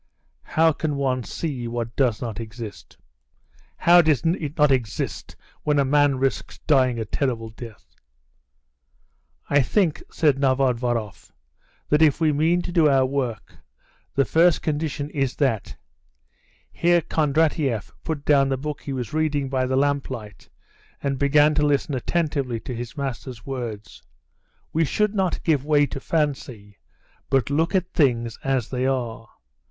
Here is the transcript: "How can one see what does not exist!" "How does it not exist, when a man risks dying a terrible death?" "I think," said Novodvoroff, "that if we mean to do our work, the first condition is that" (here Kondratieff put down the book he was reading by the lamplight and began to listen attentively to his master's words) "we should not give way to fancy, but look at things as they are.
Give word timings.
"How 0.57 0.71
can 0.71 0.95
one 0.95 1.23
see 1.23 1.67
what 1.67 1.95
does 1.95 2.23
not 2.23 2.39
exist!" 2.39 2.97
"How 3.77 4.01
does 4.01 4.23
it 4.25 4.57
not 4.57 4.71
exist, 4.71 5.35
when 5.61 5.77
a 5.77 5.85
man 5.85 6.17
risks 6.17 6.57
dying 6.65 6.97
a 6.97 7.05
terrible 7.05 7.49
death?" 7.49 7.95
"I 9.47 9.61
think," 9.61 10.01
said 10.09 10.39
Novodvoroff, 10.39 11.31
"that 11.89 12.01
if 12.01 12.19
we 12.19 12.31
mean 12.31 12.63
to 12.63 12.71
do 12.71 12.89
our 12.89 13.05
work, 13.05 13.57
the 14.15 14.25
first 14.25 14.63
condition 14.63 15.11
is 15.11 15.35
that" 15.35 15.77
(here 16.71 17.01
Kondratieff 17.01 17.91
put 18.03 18.25
down 18.25 18.49
the 18.49 18.57
book 18.57 18.81
he 18.81 18.93
was 18.93 19.13
reading 19.13 19.49
by 19.49 19.67
the 19.67 19.77
lamplight 19.77 20.49
and 21.03 21.19
began 21.19 21.53
to 21.53 21.63
listen 21.63 21.93
attentively 21.93 22.59
to 22.61 22.73
his 22.75 22.97
master's 22.97 23.45
words) 23.45 24.01
"we 24.73 24.83
should 24.83 25.13
not 25.13 25.43
give 25.43 25.63
way 25.63 25.85
to 25.85 25.99
fancy, 25.99 26.79
but 27.29 27.51
look 27.51 27.75
at 27.75 27.93
things 27.93 28.39
as 28.43 28.67
they 28.69 28.87
are. 28.87 29.29